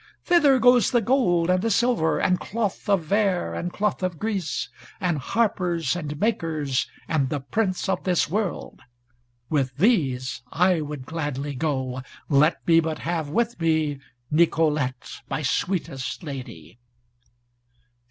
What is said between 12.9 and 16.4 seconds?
have with me, Nicolete, my sweetest